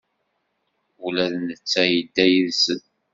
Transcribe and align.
Ula 1.05 1.25
d 1.33 1.35
netta 1.47 1.83
yedda 1.91 2.25
yid-sen. 2.31 2.81